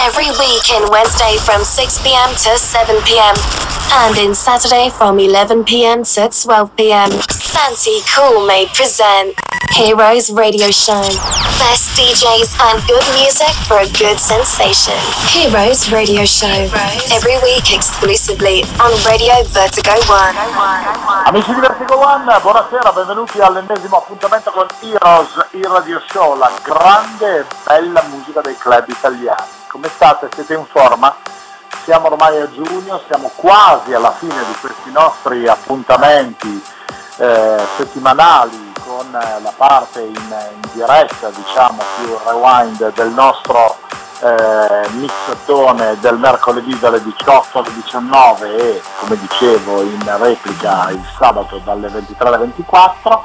[0.00, 3.34] Every week in Wednesday from 6 pm to 7 pm.
[3.90, 7.10] And in Saturday from 11 pm to 12 pm.
[7.30, 9.34] Santi Cool may present
[9.74, 11.02] Heroes Radio Show.
[11.58, 14.94] Best DJs and good music for a good sensation.
[15.34, 16.70] Heroes Radio Show.
[17.10, 20.36] Every week exclusively on Radio Vertigo One.
[21.26, 27.40] Amici di Vertigo One, buonasera, benvenuti all'ennesimo appuntamento con Heroes, il radio show, la grande
[27.40, 29.57] e bella musica dei club italiani.
[29.68, 30.30] Come state?
[30.32, 31.14] Siete in forma?
[31.84, 36.62] Siamo ormai a giugno, siamo quasi alla fine di questi nostri appuntamenti
[37.18, 43.76] eh, settimanali con eh, la parte in, in, diretta, diciamo più rewind del nostro
[44.20, 51.58] eh, mixatone del mercoledì dalle 18 alle 19 e come dicevo in replica il sabato
[51.58, 53.22] dalle 23 alle 24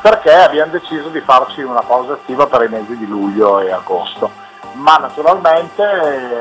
[0.00, 4.44] perché abbiamo deciso di farci una pausa attiva per i mesi di luglio e agosto
[4.76, 5.82] ma naturalmente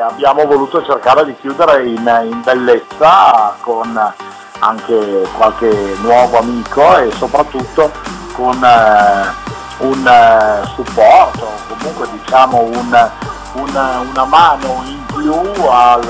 [0.02, 4.14] abbiamo voluto cercare di chiudere in, in bellezza con
[4.60, 7.92] anche qualche nuovo amico e soprattutto
[8.34, 9.44] con eh,
[9.80, 13.12] un eh, supporto, comunque diciamo un,
[13.54, 15.34] un, una mano in più
[15.70, 16.10] al,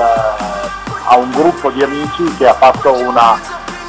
[1.05, 3.39] a un gruppo di amici che ha fatto una,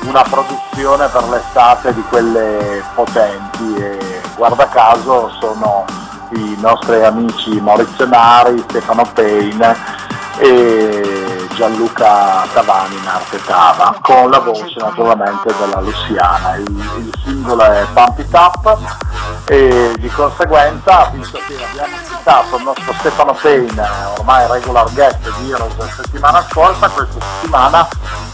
[0.02, 3.74] una produzione per l'estate di quelle potenti.
[3.76, 5.84] E guarda caso sono
[6.30, 9.76] i nostri amici Maurizio Nari, Stefano Payne
[10.38, 16.56] e Gianluca Tavani in arte Tava, con la voce naturalmente della Luciana.
[16.56, 18.76] Il, il singolo è Pump It Up
[19.46, 23.88] e di conseguenza, visto che abbiamo citato il nostro Stefano Payne,
[24.18, 27.88] ormai regular guest di Heroes la settimana scorsa, questa settimana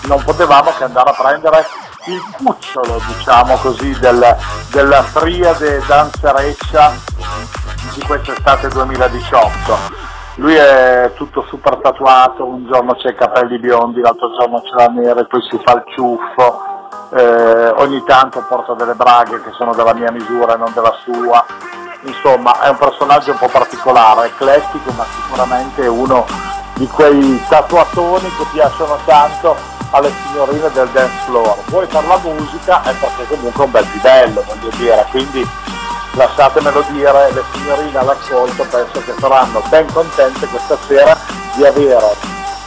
[0.07, 1.67] non potevamo che andare a prendere
[2.07, 4.37] il cucciolo, diciamo così, del,
[4.70, 6.93] della triade danzereccia
[7.95, 10.11] di quest'estate 2018.
[10.37, 14.87] Lui è tutto super tatuato, un giorno c'è i capelli biondi, l'altro giorno c'è la
[14.87, 16.63] nera, poi si fa il ciuffo,
[17.15, 21.45] eh, ogni tanto porta delle braghe che sono della mia misura e non della sua.
[22.05, 26.25] Insomma, è un personaggio un po' particolare, eclettico, ma sicuramente uno
[26.75, 29.55] di quei tatuatoni che piacciono tanto
[29.91, 31.57] alle signorine del dance floor.
[31.67, 35.47] Vuoi per la musica è perché comunque è un bel livello, voglio dire, quindi
[36.14, 41.17] lasciatemelo dire, le signorine all'ascolto penso che saranno ben contente questa sera
[41.55, 42.17] di avere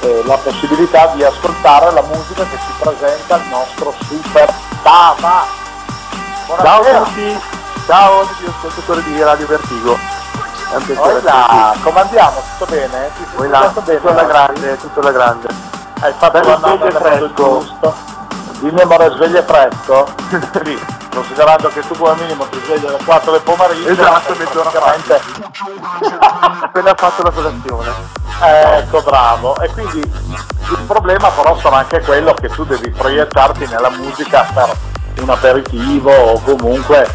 [0.02, 4.54] eh, la possibilità di ascoltare la musica che ci presenta il nostro super
[4.84, 5.46] Tama.
[6.48, 7.40] Ciao a tutti,
[7.88, 9.98] ciao amici ascoltatori di Radio Vertigo.
[10.96, 12.42] Hola, come andiamo?
[12.58, 13.10] Tutto bene?
[13.16, 14.00] Ti sei là, bene?
[14.00, 15.48] Tutto alla grande, tutto alla grande.
[16.02, 17.34] Hai fatto la nave fresco?
[17.34, 18.15] giusto?
[18.66, 20.08] Dimmi amore, sveglia fresco?
[20.66, 20.82] sì.
[21.14, 25.22] Considerando che tu come minimo ti svegli alle 4 del pomeriggio esatto mezz'ora praticamente
[26.66, 27.94] appena fatto la colazione
[28.42, 29.56] ecco bravo.
[29.60, 34.76] E quindi il problema però sarà anche quello che tu devi proiettarti nella musica per
[35.22, 37.08] un aperitivo o comunque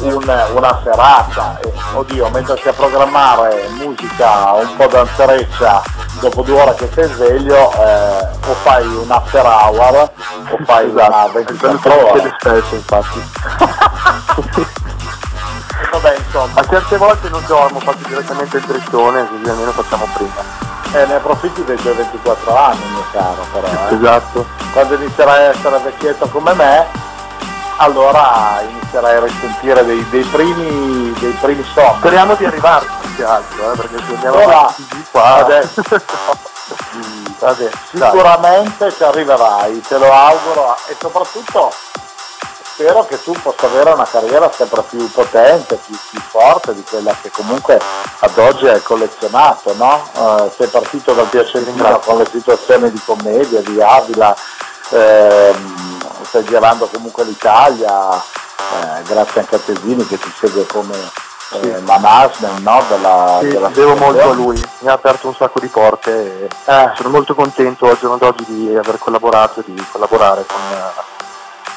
[0.00, 1.58] un, una serata.
[1.60, 5.82] E, oddio mettersi a programmare musica un po' danzereccia
[6.20, 10.10] dopo due ore che sei sveglio eh, o fai un after hour
[10.50, 11.14] o fai esatto.
[11.14, 12.36] una 24 ore.
[12.38, 13.22] spesso infatti.
[15.90, 16.60] Vabbè insomma.
[16.60, 20.66] A certe volte non dormo faccio direttamente il drittone così almeno facciamo prima.
[20.92, 23.94] Eh, ne approfitti dei tuoi 24 anni mio caro però eh.
[23.94, 24.46] esatto.
[24.72, 27.06] Quando inizierai a essere vecchietto come me
[27.78, 31.98] allora inizierai a risentire dei, dei, primi, dei primi sogni.
[31.98, 35.82] Speriamo di arrivarci più che altro, eh, perché se andiamo avanti qua adesso,
[37.38, 41.72] vabbè, sicuramente ci arriverai, te lo auguro e soprattutto
[42.78, 47.14] spero che tu possa avere una carriera sempre più potente, più, più forte di quella
[47.20, 47.80] che comunque
[48.20, 50.08] ad oggi hai collezionato, no?
[50.14, 54.34] Uh, sei partito dal piacerino con le situazioni di commedia, di Avila,
[54.90, 55.87] ehm,
[56.28, 61.82] stai girando comunque l'Italia, eh, grazie anche a Tesini che ti segue come eh, sì.
[61.84, 62.84] management no?
[62.86, 66.48] della, sì, della devo molto a lui, mi ha aperto un sacco di porte e
[66.66, 66.92] eh.
[66.96, 70.60] sono molto contento al giorno d'oggi di aver collaborato e di collaborare con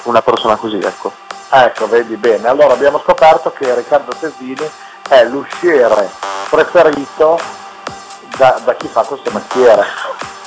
[0.04, 1.14] una persona così, ecco.
[1.54, 2.48] Ecco, vedi bene.
[2.48, 4.70] Allora abbiamo scoperto che Riccardo Tesini
[5.08, 6.10] è l'usciere
[6.50, 7.40] preferito
[8.38, 9.86] da, da chi fa questo mestiere.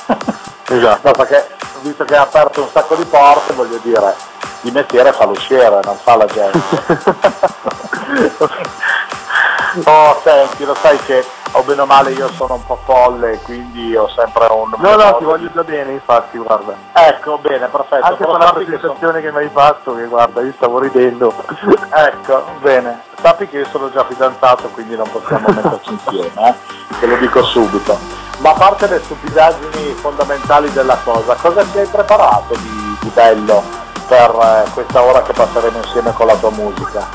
[0.68, 1.10] esatto.
[1.12, 1.48] Perché
[1.82, 4.14] visto che ha aperto un sacco di porte, voglio dire,
[4.62, 6.58] di mestiere fa l'usciere, non fa la gente.
[9.84, 11.24] oh, senti, lo sai che
[11.56, 14.74] o bene o male io sono un po' folle, quindi ho sempre un...
[14.76, 16.74] No, no, ti voglio già bene, infatti, guarda.
[16.92, 18.04] Ecco, bene, perfetto.
[18.04, 21.32] Anche per la presentazione che, che mi hai fatto, che guarda, io stavo ridendo.
[21.94, 23.02] ecco, bene.
[23.20, 26.54] Sappi che io sono già fidanzato, quindi non possiamo metterci insieme, eh?
[26.98, 27.96] te lo dico subito.
[28.38, 33.62] Ma a parte le stupidaggini fondamentali della cosa, cosa ti hai preparato di, di bello
[34.08, 37.06] per eh, questa ora che passeremo insieme con la tua musica?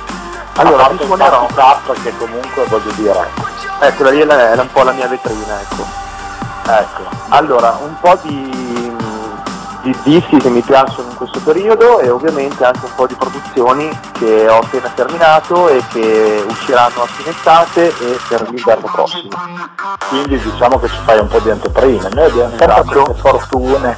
[0.55, 1.45] Allora, vi suonerò.
[1.53, 3.58] Tap che comunque voglio dire.
[3.79, 5.85] Ecco, lì è, è un po' la mia vetrina, ecco.
[6.67, 8.69] Ecco, allora, un po' di
[9.81, 13.97] di dischi che mi piacciono in questo periodo e ovviamente anche un po' di produzioni
[14.13, 19.29] che ho appena terminato e che usciranno a fine estate e per l'inverno prossimo.
[20.09, 23.03] Quindi diciamo che ci fai un po' di anteprime, noi abbiamo esatto.
[23.03, 23.97] queste fortune,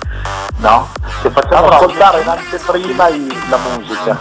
[0.58, 0.88] no?
[1.22, 3.10] Che facciamo ascoltare in anteprima
[3.50, 4.20] la musica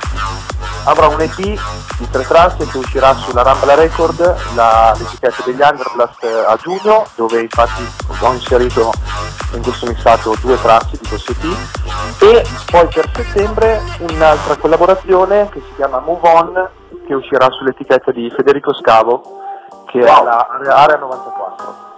[0.84, 6.24] avrà un EP di tre tracce che uscirà sulla Rambla Record, la, l'etichetta degli Underblast
[6.46, 7.86] a giugno, dove infatti
[8.20, 8.92] ho inserito
[9.52, 15.60] in questo mixato due tracce di questo EP e poi per settembre un'altra collaborazione che
[15.60, 16.68] si chiama Move On
[17.06, 19.22] che uscirà sull'etichetta di Federico Scavo
[19.86, 20.20] che wow.
[20.20, 21.88] è la Area 94.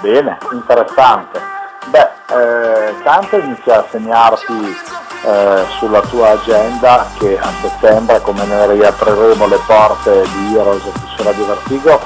[0.00, 1.40] Bene, interessante.
[1.86, 4.76] Beh, eh, tanto inizia a segnarti
[5.22, 10.82] eh, sulla tua agenda che a settembre come ne riapriremo le porte di Heroes
[11.16, 12.00] su Radio Vertigo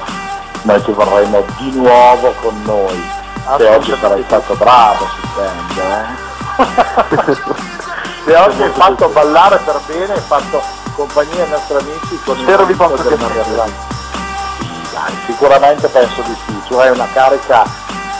[0.63, 3.11] noi ti vorremmo di nuovo con noi.
[3.57, 5.05] Se oggi sarai stato bravo
[5.35, 6.05] sente eh?
[8.23, 10.61] se oggi hai fatto ballare per bene hai fatto
[10.95, 13.83] compagnia ai nostri amici con spero vi posso che dai,
[15.25, 16.61] sicuramente penso di sì.
[16.67, 17.65] Tu hai una carica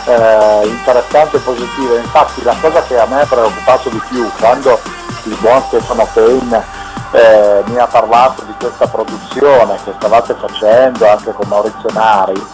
[0.06, 1.96] eh, interessante e positiva.
[1.96, 4.80] Infatti la cosa che a me ha preoccupato di più quando
[5.24, 6.64] il buon Stefano Payne
[7.12, 12.46] eh, mi ha parlato di questa produzione che stavate facendo anche con Maurizio Nari,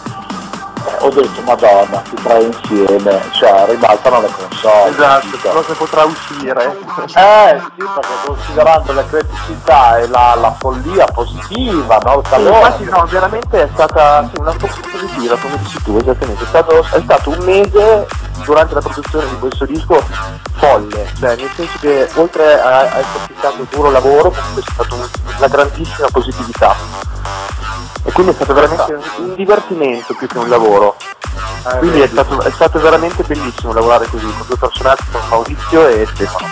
[0.99, 4.89] ho detto Madonna, ti tre insieme, cioè ribaltano le console.
[4.89, 6.65] Esatto, cosa potrà uscire.
[7.15, 12.19] Eh sì, perché considerando le criticità e la, la follia positiva, no?
[12.19, 12.57] Il calore.
[12.57, 16.43] Infatti no, veramente è stata sì, una cosa positiva, come dici tu, esattamente.
[16.43, 18.07] È stato, è stato un mese
[18.43, 20.03] durante la produzione di questo disco
[20.53, 25.47] folle, cioè nel senso che oltre a, esserci stato duro lavoro, comunque è stata una
[25.47, 26.75] grandissima positività
[28.03, 30.70] e quindi è stato veramente un divertimento più che un lavoro.
[30.73, 35.87] Eh, quindi è stato, è stato, veramente bellissimo lavorare così con due personaggi, con Maurizio
[35.87, 36.49] e Stefano.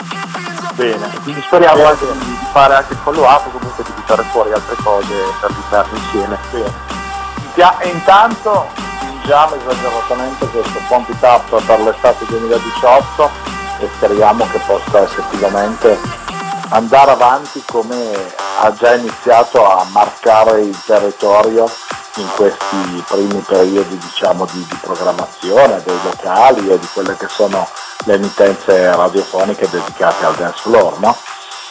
[0.74, 1.10] Bene.
[1.24, 4.76] Quindi speriamo anche di, di, fare anche il follow up comunque di buttare fuori altre
[4.84, 6.38] cose per l'inverno insieme.
[6.52, 6.88] Bene.
[7.80, 8.68] E intanto
[9.00, 13.30] fingiamo esageratamente questo Pump It Up per l'estate 2018
[13.80, 15.98] e speriamo che possa effettivamente
[16.70, 18.12] andare avanti come
[18.62, 21.70] ha già iniziato a marcare il territorio
[22.22, 27.68] in questi primi periodi diciamo, di, di, programmazione dei locali e di quelle che sono
[28.06, 31.16] le emittenze radiofoniche dedicate al dance floor, no?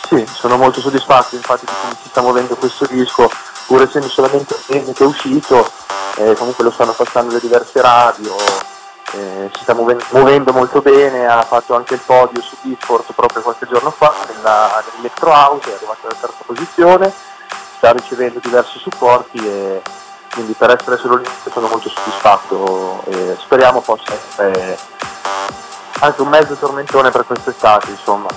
[0.09, 3.31] Sì, sono molto soddisfatto infatti come si sta muovendo questo disco,
[3.67, 5.71] pur essendo solamente un mese che è uscito,
[6.17, 8.35] eh, comunque lo stanno passando le diverse radio,
[9.13, 13.43] eh, si sta muovendo, muovendo, molto bene, ha fatto anche il podio su Discord proprio
[13.43, 17.13] qualche giorno fa nella, nell'Electro House, è arrivato alla terza posizione,
[17.77, 19.83] sta ricevendo diversi supporti e
[20.33, 24.79] quindi per essere solo l'inizio sono molto soddisfatto e speriamo possa essere
[26.01, 28.29] anche un mezzo tormentone per quest'estate insomma.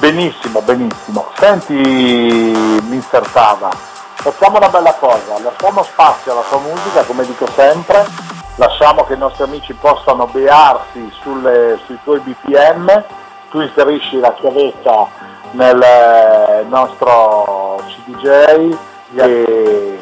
[0.00, 1.28] Benissimo, benissimo.
[1.36, 3.70] Senti Mister Tava,
[4.14, 9.18] facciamo una bella cosa, lasciamo spazio alla tua musica come dico sempre lasciamo che i
[9.18, 13.04] nostri amici possano bearsi sulle, sui tuoi BPM,
[13.50, 15.08] tu inserisci la chiavetta
[15.52, 18.76] nel eh, nostro CDJ
[19.14, 19.98] e,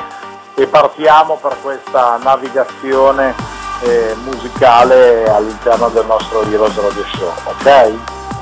[0.55, 3.35] e partiamo per questa navigazione
[3.81, 7.93] eh, musicale all'interno del nostro Heroes Radio Show, ok?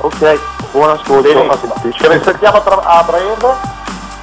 [0.00, 0.38] Ok,
[0.70, 1.58] buon ascolto.
[1.90, 3.54] Ci risentiamo tra, a breve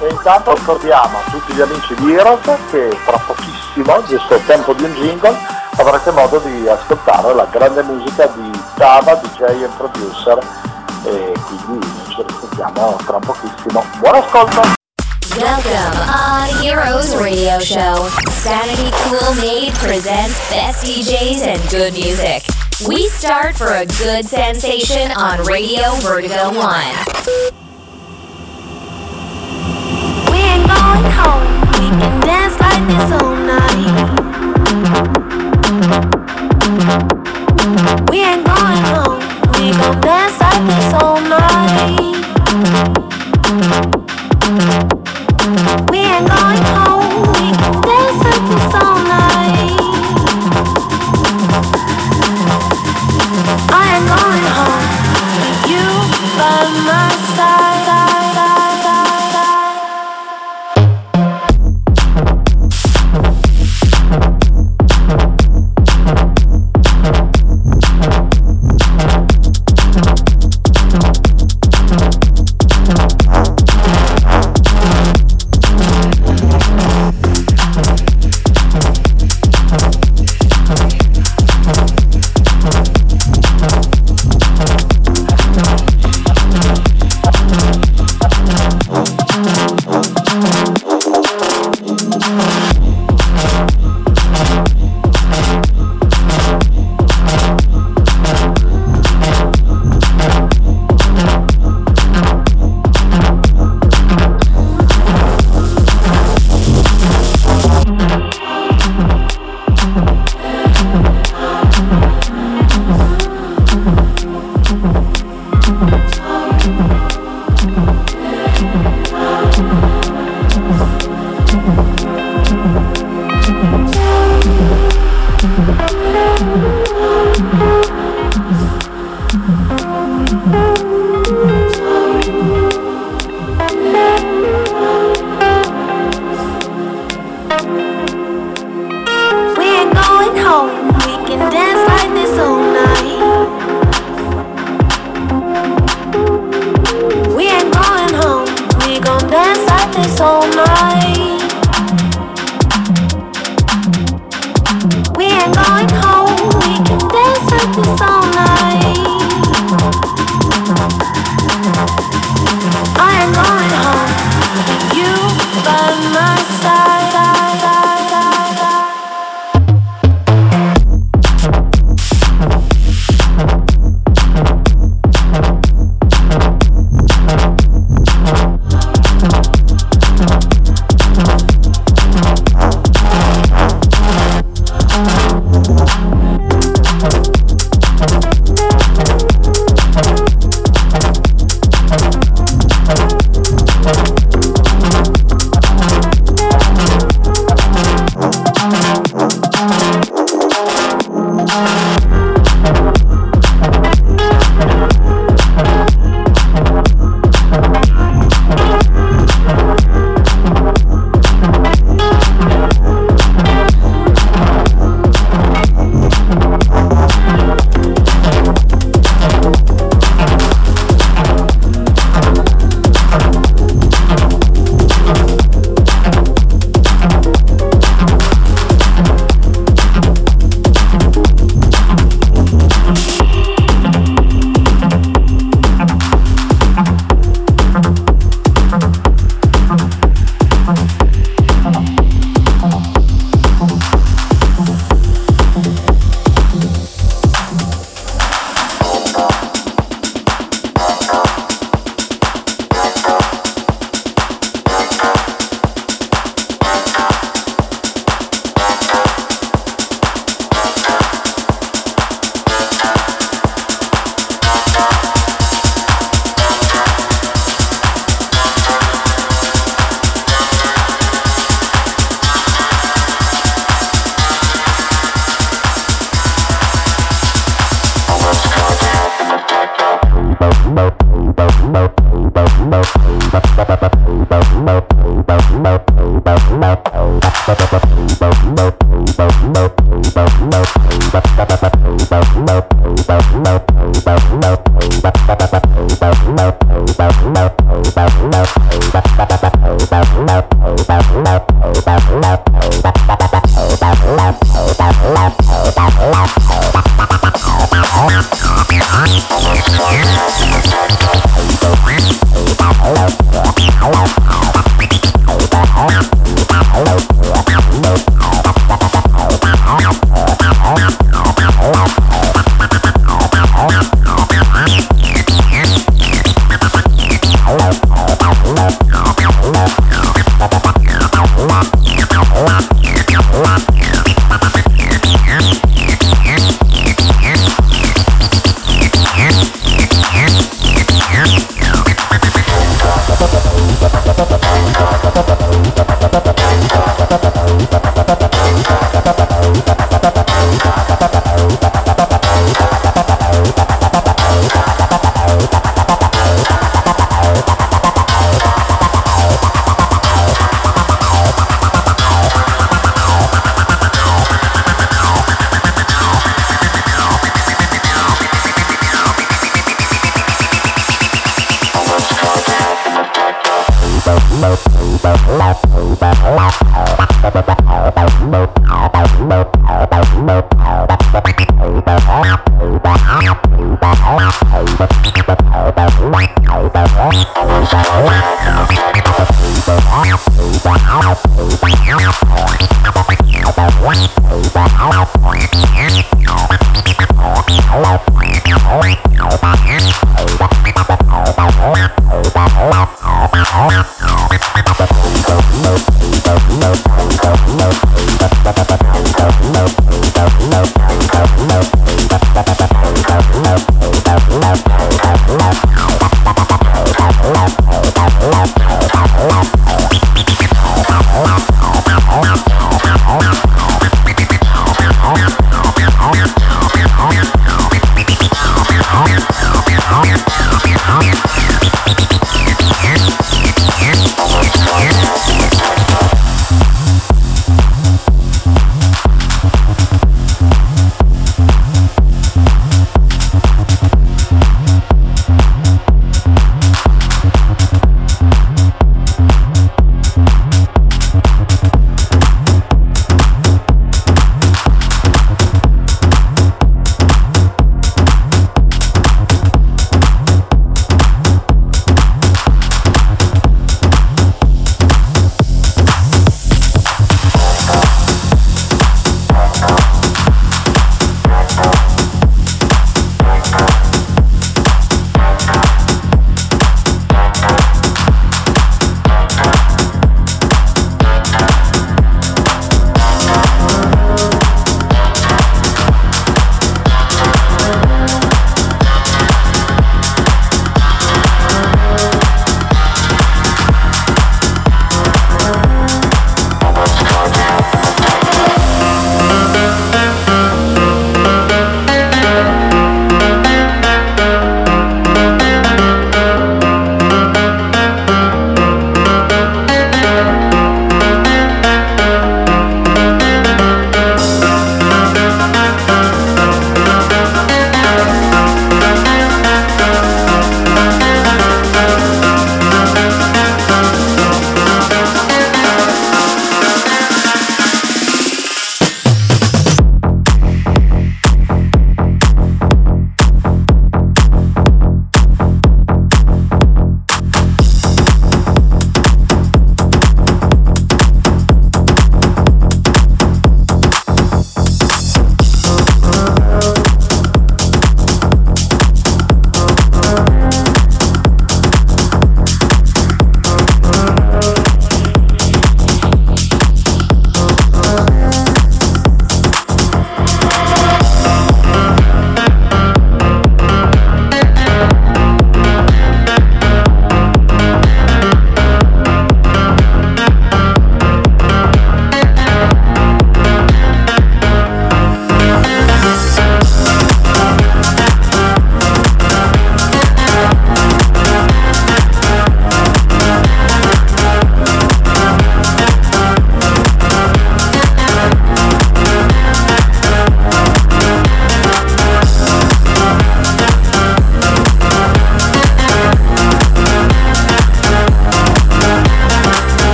[0.00, 4.72] e intanto ricordiamo a tutti gli amici di Heroes che tra pochissimo, giusto il tempo
[4.72, 5.36] di un jingle,
[5.76, 10.38] avrete modo di ascoltare la grande musica di Tava, DJ e producer
[11.04, 11.32] e
[11.64, 13.84] quindi ci risentiamo tra pochissimo.
[13.98, 14.79] Buon ascolto!
[15.36, 18.08] Welcome on Heroes Radio Show.
[18.30, 22.42] Sanity Cool Made presents best DJs and good music.
[22.88, 26.54] We start for a good sensation on Radio Vertigo 1.
[30.32, 31.49] We ain't going home.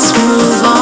[0.00, 0.79] Let's move on.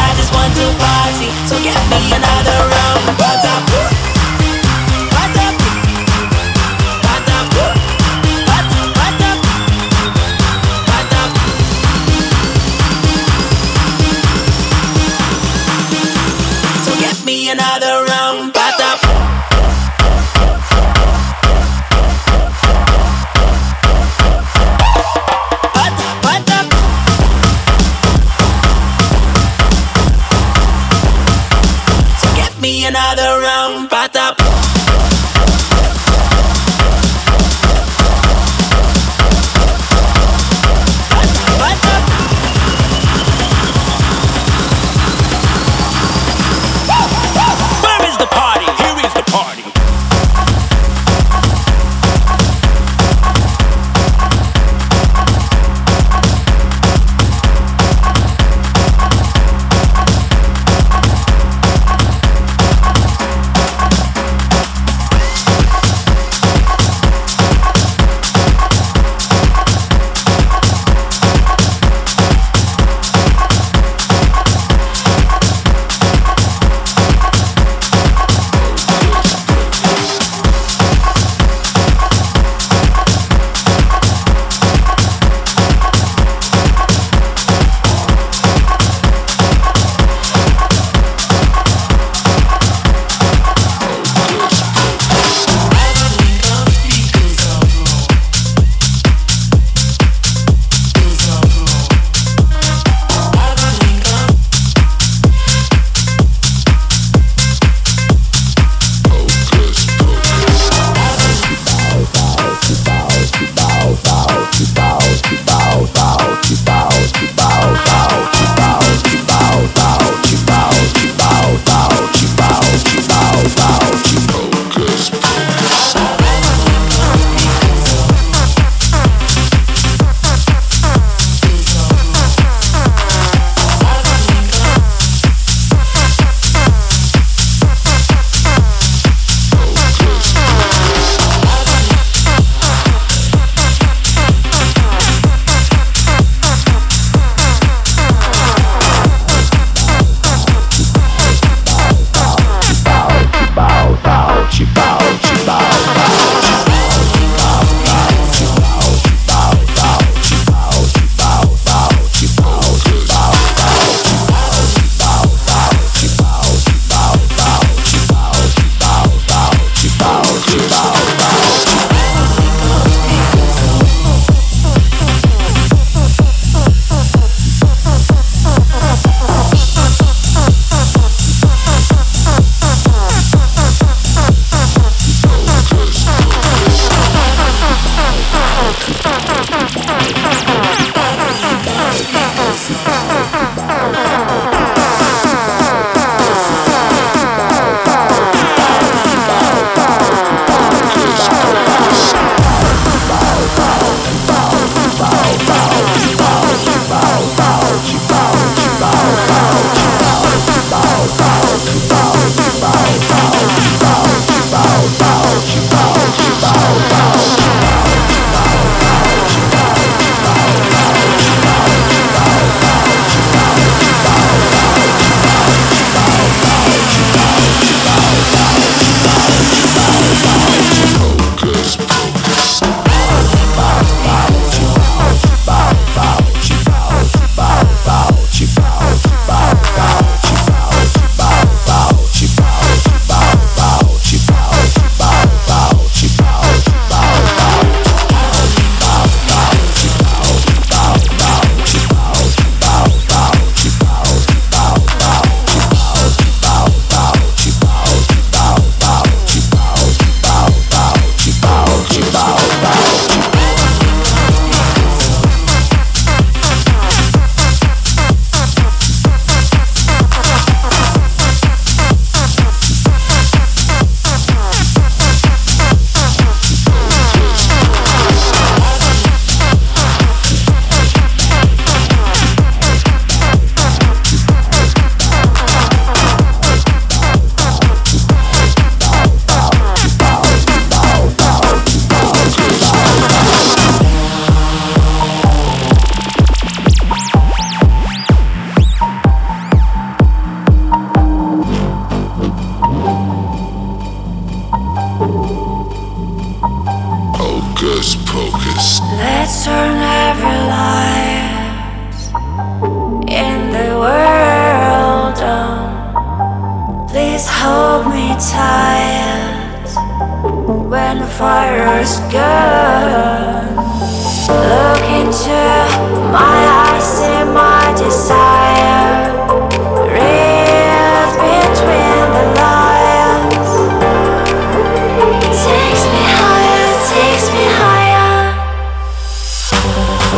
[0.00, 3.39] I just want to party, so get me another round.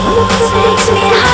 [0.03, 1.32] Takes me higher.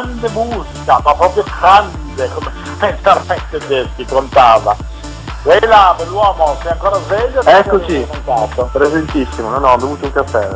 [0.00, 2.50] Grande musica, ma proprio grande, come
[3.02, 4.74] veramente Tedeschi contava.
[5.42, 7.42] Eila, bell'uomo, sei ancora sveglio?
[7.42, 8.06] Eccoci.
[8.72, 10.48] Presentissimo, no no, ho bevuto un caffè,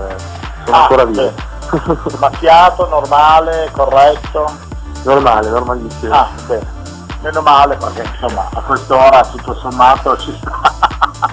[0.65, 1.33] sono Ah, ancora via.
[1.33, 2.17] sì.
[2.19, 4.73] Macchiato, normale, corretto?
[5.05, 6.15] normale, normalissimo.
[6.15, 6.73] Ah, bene.
[7.21, 10.61] Meno male perché insomma a quest'ora tutto sommato ci sta.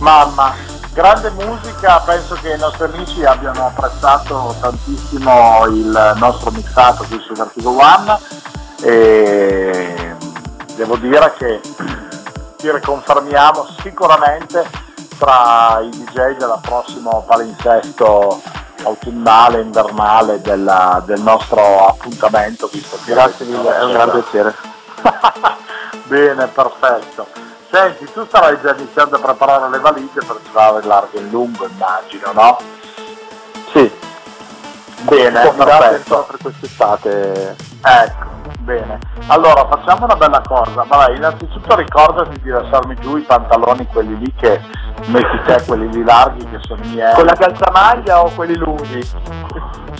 [0.00, 0.54] Mamma,
[0.98, 7.34] grande musica, penso che i nostri amici abbiano apprezzato tantissimo il nostro mixato qui su
[7.34, 8.18] Vertigo One
[8.82, 10.16] e
[10.74, 11.60] devo dire che
[12.56, 14.68] ci riconfermiamo sicuramente
[15.18, 18.42] tra i DJ del prossimo palinsesto
[18.82, 24.52] autunnale, invernale della- del nostro appuntamento, visto che Grazie mille, è un gran piacere.
[26.08, 27.48] Bene, perfetto.
[27.70, 32.32] Senti, tu starai già iniziando a preparare le valigie per girare largo e lungo, immagino,
[32.32, 32.56] no?
[33.72, 33.92] Sì,
[35.02, 36.26] Bene, convidate perfetto.
[36.28, 37.56] per quest'estate.
[37.82, 38.26] Ecco,
[38.60, 38.98] bene.
[39.26, 40.84] Allora, facciamo una bella cosa.
[40.86, 44.60] Vabbè, innanzitutto ricordati di lasciarmi giù i pantaloni, quelli lì che
[45.06, 47.14] metti te, quelli lì larghi, che sono i miei.
[47.14, 49.08] Con la calzamaglia o quelli lunghi?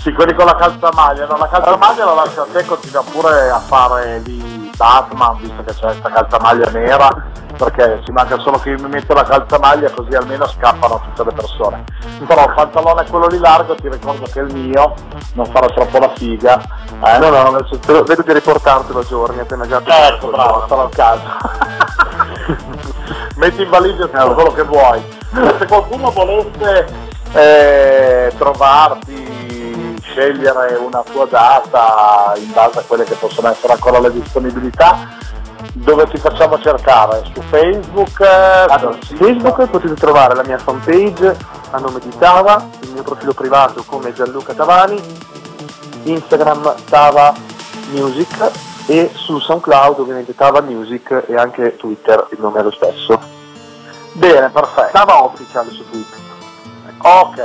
[0.00, 1.26] Sì, quelli con la calzamaglia.
[1.26, 5.74] No, la calzamaglia la lascio a te, continua pure a fare lì Batman, visto che
[5.74, 7.26] c'è questa calzamaglia nera,
[7.56, 11.32] perché ci manca solo che io mi metto la calzamaglia così almeno scappano tutte le
[11.32, 11.84] persone.
[12.24, 14.94] Però il pantalone quello lì largo, ti ricordo che è il mio,
[15.34, 16.60] non farò troppo la figa.
[17.04, 17.18] Eh?
[17.18, 21.22] No, no, lo- vedo di riportartelo a giorni appena già Ecco, bravo, sarà il caso.
[23.36, 25.02] Metti in valigia tutto quello che vuoi.
[25.58, 26.86] Se qualcuno volesse
[27.32, 29.27] eh, trovarti,
[30.18, 35.16] scegliere una tua data in base a quelle che possono essere ancora le disponibilità,
[35.74, 37.22] dove ti facciamo cercare?
[37.32, 38.20] Su Facebook?
[38.20, 39.14] Allora, su?
[39.14, 41.36] Facebook potete trovare la mia fanpage
[41.70, 45.00] a nome di Tava, il mio profilo privato come Gianluca Tavani,
[46.02, 47.32] Instagram Tava
[47.90, 48.50] Music
[48.86, 53.20] e su SoundCloud ovviamente Tava Music e anche Twitter il nome è lo stesso.
[54.12, 54.90] Bene, perfetto.
[54.90, 56.18] Tava Official su Twitter.
[57.02, 57.40] Ok,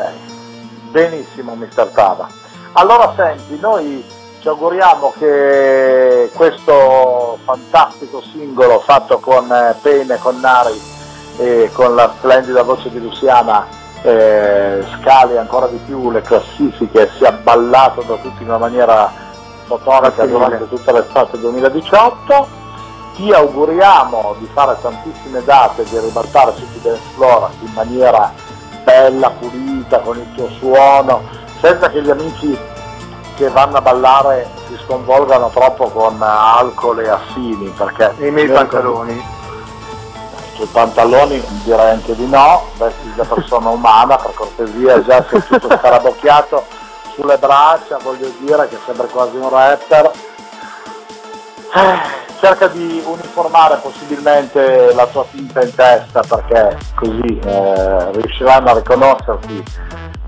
[0.90, 2.42] benissimo Mister Tava.
[2.74, 4.04] Allora senti, noi
[4.40, 10.82] ci auguriamo che questo fantastico singolo fatto con eh, Pene, con Nari
[11.38, 13.68] e con la splendida voce di Luciana
[14.02, 19.12] eh, scali ancora di più le classifiche, sia ballato da tutti in una maniera
[19.66, 22.62] fotonica durante tutta l'estate 2018
[23.16, 28.34] ti auguriamo di fare tantissime date, di ribaltare tutti dance floor in maniera
[28.84, 31.22] bella, pulita, con il tuo suono,
[31.64, 32.60] senza che gli amici
[33.38, 38.50] che vanno a ballare si sconvolgano troppo con alcol e affini, perché E i miei
[38.50, 39.26] pantaloni.
[40.56, 45.70] sui pantaloni direi anche di no, vesti da persona umana, per cortesia, già sei tutto
[45.70, 46.66] scarabocchiato
[47.16, 50.12] sulle braccia, voglio dire che sembra quasi un rapper.
[51.76, 58.74] Eh, cerca di uniformare possibilmente la tua tinta in testa perché così eh, riusciranno a
[58.74, 59.64] riconoscerti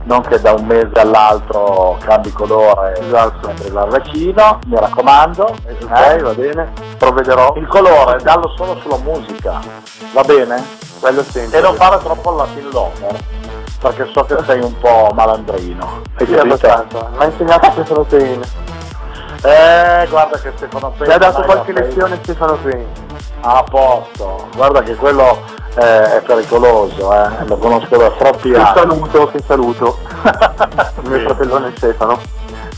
[0.05, 3.47] non che da un mese all'altro cambi colore Esatto.
[3.47, 6.17] sembri l'arlecchino, mi raccomando, Ok, eh?
[6.21, 7.53] va bene, provvederò.
[7.57, 9.59] il colore dallo solo sulla musica,
[10.13, 10.63] va bene?
[10.99, 11.59] Quello sempre.
[11.59, 13.19] E non fare troppo il Latin Lover,
[13.79, 16.01] perché so che sei un po' malandrino.
[16.17, 17.09] Hai Sì, abbastanza.
[17.11, 18.63] Mi ha insegnato Stefano Payne.
[19.43, 23.03] Eh, guarda che Stefano Pena Mi ha dato qualche lezione Stefano Payne.
[23.41, 25.37] A posto, guarda che quello
[25.75, 28.71] eh, è pericoloso, eh, lo conosco da troppi anni.
[28.75, 29.97] saluto, che saluto.
[31.03, 32.19] Il mio fratellone Stefano.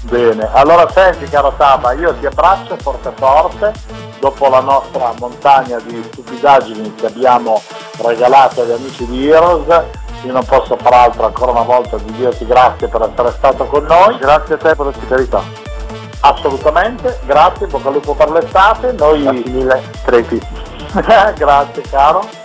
[0.01, 3.73] Bene, allora senti caro Taba, io ti abbraccio forte forte
[4.19, 7.61] dopo la nostra montagna di stupidaggini che abbiamo
[7.97, 9.83] regalato agli amici di Heroes.
[10.23, 13.83] Io non posso far altro ancora una volta di dirti grazie per essere stato con
[13.83, 14.17] noi.
[14.17, 15.43] Grazie a te per l'ospitalità.
[16.21, 18.95] Assolutamente, grazie, bocca al lupo per l'estate.
[18.95, 20.41] Grazie Noi mille, crepi.
[21.35, 22.36] grazie caro.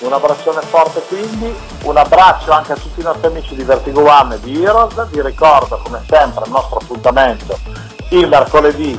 [0.00, 4.36] Un abbraccione forte quindi, un abbraccio anche a tutti i nostri amici di Vertigo One
[4.36, 7.58] e di Heroes, vi ricordo come sempre il nostro appuntamento
[8.10, 8.98] il mercoledì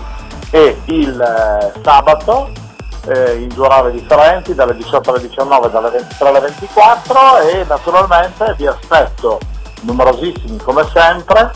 [0.52, 2.50] e il eh, sabato
[3.08, 8.54] eh, in due orari differenti dalle 18 alle 19 dalle 23 alle 24 e naturalmente
[8.58, 9.40] vi aspetto
[9.82, 11.52] numerosissimi come sempre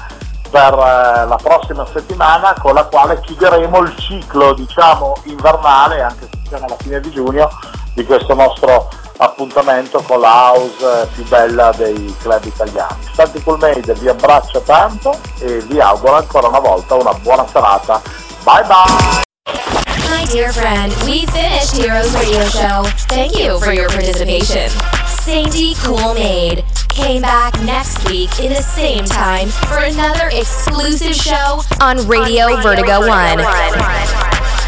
[0.49, 6.39] per eh, la prossima settimana con la quale chiuderemo il ciclo diciamo invernale anche se
[6.47, 7.49] siamo alla fine di giugno
[7.93, 13.07] di questo nostro appuntamento con la house eh, più bella dei club italiani.
[13.13, 18.01] Santi Coolmade vi abbraccio tanto e vi auguro ancora una volta una buona serata.
[18.43, 19.21] Bye bye!
[20.09, 22.83] My dear friend, we finished Heroes Radio Show.
[23.07, 24.69] Thank you for your participation.
[25.05, 26.63] Sainty Cool Made.
[26.93, 32.99] came back next week in the same time for another exclusive show on Radio, Vertigo,
[33.07, 34.62] One.